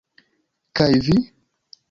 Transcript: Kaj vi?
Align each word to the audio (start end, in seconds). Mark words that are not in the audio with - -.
Kaj 0.79 0.89
vi? 1.09 1.19